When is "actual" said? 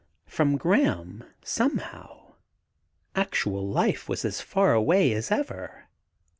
3.13-3.69